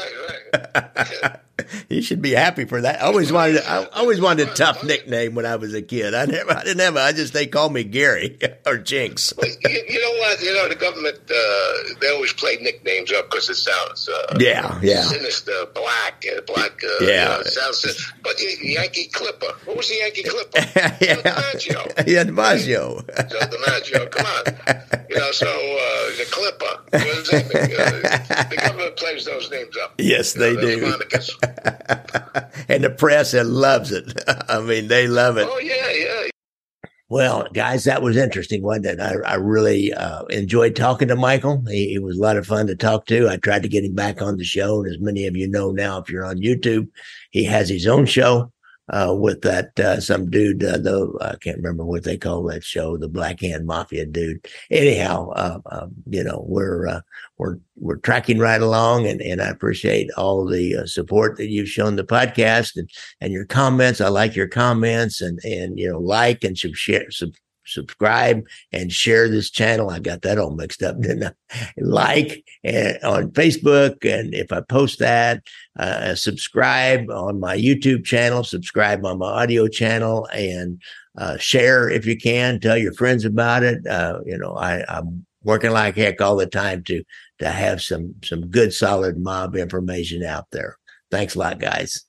right, 0.54 0.76
right. 1.24 1.40
you 1.90 2.02
should 2.02 2.22
be 2.22 2.32
happy 2.32 2.66
for 2.66 2.82
that. 2.82 3.02
I 3.02 3.06
always 3.06 3.32
wanted. 3.32 3.62
I 3.64 3.86
always 3.94 4.20
wanted 4.22 4.50
a 4.50 4.54
tough 4.54 4.84
nickname 4.84 5.36
when 5.36 5.46
I 5.46 5.56
was 5.56 5.74
a 5.74 5.82
kid. 5.82 6.14
I 6.14 6.26
never. 6.26 6.52
I 6.52 6.64
didn't 6.64 6.80
have. 6.80 6.98
I 6.98 7.12
just 7.12 7.34
they 7.34 7.48
called 7.48 7.74
me 7.74 7.84
Gary 7.84 8.38
or 8.66 8.78
Jinx. 8.78 9.34
you, 9.42 9.50
you 9.70 10.02
know 10.02 10.20
what? 10.20 10.42
You 10.42 10.54
know 10.54 10.68
the 10.70 10.76
government. 10.76 11.20
Uh, 11.30 11.94
they 12.02 12.10
always 12.14 12.34
play 12.34 12.58
nicknames 12.62 13.12
up 13.14 13.30
because 13.30 13.50
it 13.50 13.56
sounds. 13.56 14.08
Uh, 14.10 14.38
Yeah. 14.40 14.80
Yeah. 14.82 15.04
Sinister, 15.04 15.66
black, 15.74 16.24
uh, 16.36 16.42
black. 16.42 16.80
Uh, 16.84 17.06
Yeah. 17.06 17.38
you 17.38 17.38
know, 17.38 17.44
sounds. 17.44 18.14
But 18.24 18.38
the 18.38 18.58
Yankee 18.62 19.08
Clipper. 19.08 19.52
Who 19.66 19.76
was 19.76 19.88
the 19.90 19.96
Yankee 19.96 20.24
Clipper? 20.30 20.60
Joe 20.60 21.22
DiMaggio. 21.22 22.08
Yeah, 22.08 22.24
DiMaggio. 22.24 23.30
Joe 23.30 23.40
DiMaggio. 23.40 24.12
Come 24.12 24.26
on. 24.26 25.06
You 25.10 25.18
know, 25.18 25.32
so 25.32 25.48
uh, 25.48 26.18
the 26.18 26.28
Clipper. 26.30 26.66
That? 26.92 28.30
Uh, 28.30 28.44
the 28.50 28.56
government 28.58 28.96
plays 28.98 29.26
those 29.26 29.50
names 29.52 29.76
up. 29.78 29.94
Yes, 29.98 30.36
You 30.36 30.42
they 30.42 30.56
do. 30.56 30.94
and 32.70 32.84
the 32.84 32.90
press 32.90 33.34
uh, 33.34 33.44
loves 33.44 33.92
it. 33.92 34.14
I 34.50 34.60
mean, 34.62 34.88
they 34.88 35.08
love 35.08 35.38
it. 35.38 35.48
Oh 35.50 35.60
yeah, 35.60 35.92
yeah. 35.92 36.30
Well, 37.12 37.48
guys, 37.54 37.86
that 37.86 38.04
was 38.04 38.16
interesting, 38.16 38.62
wasn't 38.62 38.86
it? 38.86 39.00
I, 39.00 39.16
I 39.26 39.36
really 39.36 39.92
uh, 39.92 40.26
enjoyed 40.26 40.76
talking 40.76 41.08
to 41.08 41.16
Michael. 41.16 41.64
He, 41.68 41.90
he 41.90 42.00
was 42.00 42.18
a 42.18 42.22
lot 42.22 42.38
of 42.38 42.46
fun 42.46 42.68
to 42.68 42.76
talk 42.76 43.08
to. 43.08 43.28
I 43.28 43.38
tried 43.38 43.64
to 43.64 43.70
get 43.70 43.84
him 43.84 43.96
back 43.96 44.22
on 44.22 44.38
the 44.38 44.44
show, 44.44 44.84
and 44.84 44.94
as 44.94 45.02
many 45.02 45.26
of 45.26 45.36
you 45.36 45.50
know 45.50 45.72
now, 45.72 45.98
if 45.98 46.10
you're 46.10 46.26
on 46.26 46.38
YouTube, 46.38 46.88
he 47.32 47.44
has 47.46 47.68
his 47.68 47.88
own 47.88 48.06
show 48.06 48.52
uh, 48.90 49.14
with 49.18 49.42
that 49.42 49.80
uh, 49.80 50.00
some 50.00 50.30
dude. 50.30 50.64
Uh, 50.64 50.78
though 50.78 51.18
I 51.22 51.36
can't 51.42 51.58
remember 51.58 51.86
what 51.86 52.04
they 52.04 52.18
call 52.18 52.44
that 52.44 52.64
show, 52.64 52.98
the 52.98 53.08
Black 53.08 53.42
Hand 53.42 53.66
Mafia 53.66 54.06
dude. 54.06 54.48
Anyhow, 54.72 55.30
uh, 55.32 55.60
um, 55.72 55.92
you 56.10 56.24
know 56.24 56.44
we're 56.48 56.88
uh, 56.88 57.02
we're 57.38 57.58
we're 57.78 57.98
tracking 57.98 58.40
right 58.40 58.62
along, 58.62 59.08
and, 59.08 59.22
and 59.22 59.42
I 59.42 59.48
appreciate 59.48 60.10
all 60.18 60.46
the 60.46 60.78
uh, 60.78 60.86
support 60.86 61.38
that 61.38 61.50
you've 61.50 61.70
shown 61.70 61.96
the 61.96 62.04
podcast 62.04 62.76
and 62.76 62.90
and 63.22 63.32
your 63.32 63.46
comments. 63.46 64.02
I 64.02 64.10
like 64.10 64.36
your 64.36 64.48
comments, 64.48 65.22
and 65.22 65.40
and 65.44 65.78
you 65.78 65.90
know 65.92 66.00
like 66.00 66.44
and 66.44 66.58
share. 66.58 67.12
Sub- 67.12 67.34
subscribe 67.70 68.46
and 68.72 68.92
share 68.92 69.30
this 69.30 69.50
channel. 69.50 69.90
I 69.90 70.00
got 70.00 70.22
that 70.24 70.38
all 70.38 70.56
mixed 70.56 70.84
up, 70.84 71.00
didn't 71.00 71.24
I? 71.24 71.32
Like 71.78 72.44
and 72.64 72.98
on 73.04 73.32
Facebook, 73.32 74.06
and 74.06 74.34
if 74.34 74.52
I 74.52 74.62
post 74.62 75.00
that, 75.00 75.44
uh, 75.78 76.14
subscribe 76.16 77.10
on 77.10 77.40
my 77.40 77.58
YouTube 77.58 78.06
channel, 78.06 78.44
subscribe 78.44 79.06
on 79.06 79.18
my 79.18 79.26
audio 79.26 79.68
channel, 79.68 80.28
and 80.34 80.82
uh, 81.18 81.38
share 81.38 81.90
if 81.90 82.06
you 82.06 82.18
can. 82.18 82.60
Tell 82.60 82.78
your 82.78 82.94
friends 82.94 83.26
about 83.26 83.64
it. 83.64 83.86
Uh, 83.88 84.20
you 84.26 84.38
know, 84.38 84.56
I, 84.56 84.84
I'm 84.88 85.26
working 85.44 85.72
like 85.72 85.96
heck 85.96 86.22
all 86.22 86.36
the 86.36 86.48
time 86.48 86.84
to 86.84 87.04
to 87.40 87.50
have 87.50 87.82
some 87.82 88.16
some 88.24 88.48
good 88.48 88.74
solid 88.74 89.18
mob 89.18 89.56
information 89.56 90.24
out 90.24 90.48
there. 90.52 90.78
Thanks 91.12 91.36
a 91.36 91.40
lot, 91.40 91.60
guys. 91.60 92.09